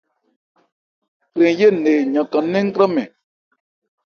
[1.33, 3.09] Krɛn yé nne, yankan 'n ɛ́n nkrânmɛn.